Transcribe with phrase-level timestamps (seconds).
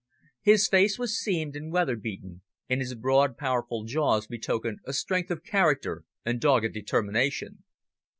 [0.41, 5.43] His face was seamed and weatherbeaten, and his broad, powerful jaws betokened a strength of
[5.43, 7.63] character and dogged determination.